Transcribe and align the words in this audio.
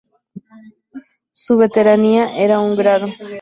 Su 1.31 1.57
veteranía 1.57 2.35
era 2.35 2.59
un 2.59 2.75
grado. 2.75 3.05